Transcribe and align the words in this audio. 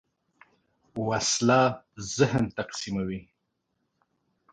وسله 1.07 1.61
ذهن 2.15 2.43
تقسیموي 2.57 3.21